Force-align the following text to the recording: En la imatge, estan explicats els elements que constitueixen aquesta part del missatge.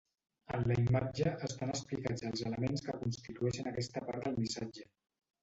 En 0.59 0.63
la 0.69 0.77
imatge, 0.83 1.33
estan 1.47 1.73
explicats 1.73 2.25
els 2.31 2.41
elements 2.53 2.83
que 2.87 2.97
constitueixen 3.03 3.71
aquesta 3.75 4.05
part 4.09 4.27
del 4.27 4.41
missatge. 4.43 4.91